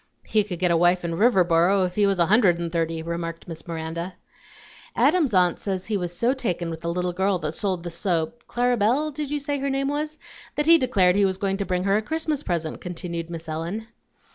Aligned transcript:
"He 0.25 0.43
could 0.43 0.57
get 0.57 0.71
a 0.71 0.75
wife 0.77 1.05
in 1.05 1.11
Riverboro 1.13 1.85
if 1.85 1.93
he 1.93 2.07
was 2.07 2.17
a 2.17 2.25
hundred 2.25 2.57
and 2.57 2.71
thirty," 2.71 3.03
remarked 3.03 3.47
Miss 3.47 3.67
Miranda. 3.67 4.15
"Adam's 4.95 5.31
aunt 5.35 5.59
says 5.59 5.85
he 5.85 5.95
was 5.95 6.11
so 6.17 6.33
taken 6.33 6.71
with 6.71 6.81
the 6.81 6.91
little 6.91 7.13
girl 7.13 7.37
that 7.37 7.53
sold 7.53 7.83
the 7.83 7.91
soap 7.91 8.47
(Clara 8.47 8.77
Belle, 8.77 9.11
did 9.11 9.29
you 9.29 9.39
say 9.39 9.59
her 9.59 9.69
name 9.69 9.89
was?), 9.89 10.17
that 10.55 10.65
he 10.65 10.79
declared 10.79 11.15
he 11.15 11.23
was 11.23 11.37
going 11.37 11.57
to 11.57 11.65
bring 11.67 11.83
her 11.83 11.97
a 11.97 12.01
Christmas 12.01 12.41
present," 12.41 12.81
continued 12.81 13.29
Miss 13.29 13.47
Ellen. 13.47 13.89